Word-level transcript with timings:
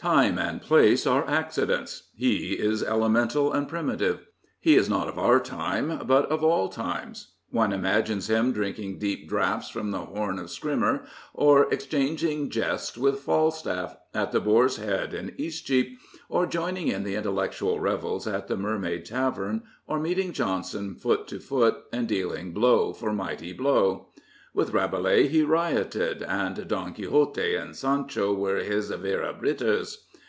Time 0.00 0.38
and 0.38 0.62
place 0.62 1.08
are 1.08 1.26
accidents; 1.26 2.10
he 2.14 2.52
is 2.52 2.84
elemen 2.84 3.26
tal 3.30 3.50
and 3.50 3.66
primitive. 3.68 4.26
He 4.60 4.76
is 4.76 4.88
not 4.88 5.08
of 5.08 5.18
our 5.18 5.40
time, 5.40 6.02
but 6.06 6.26
of 6.26 6.44
all 6.44 6.68
times. 6.68 7.32
One 7.50 7.72
imagines 7.72 8.30
him 8.30 8.52
drinking 8.52 9.00
deep 9.00 9.28
draughts 9.28 9.70
from 9.70 9.90
the 9.90 10.04
horn 10.04 10.38
of 10.38 10.50
Skrymir, 10.52 11.04
or 11.34 11.68
exchang 11.70 12.22
ing 12.22 12.48
jests 12.48 12.96
with 12.96 13.18
Falstaff 13.18 13.96
at 14.14 14.30
the 14.30 14.38
Boar's 14.40 14.76
Head 14.76 15.14
in 15.14 15.34
East 15.36 15.66
cheap, 15.66 15.98
or 16.28 16.46
joining 16.46 16.86
in 16.86 17.02
the 17.02 17.16
intellectual 17.16 17.80
revels 17.80 18.28
at 18.28 18.46
the 18.46 18.56
Mermaid 18.56 19.04
Tavern, 19.04 19.64
or 19.88 19.98
meeting 19.98 20.32
Johnson 20.32 20.94
foot 20.94 21.26
to 21.26 21.40
foot 21.40 21.74
and 21.92 22.06
dealing 22.06 22.52
blow 22.52 22.92
for 22.92 23.12
mighty 23.12 23.52
blow. 23.52 24.04
With 24.54 24.72
Rabelais 24.72 25.28
he 25.28 25.42
rioted, 25.42 26.22
and 26.22 26.66
Don 26.66 26.92
Quixote 26.92 27.54
and 27.54 27.76
Sancho 27.76 28.34
were 28.34 28.56
his" 28.58 28.90
vera 28.90 29.32
brithers." 29.32 29.98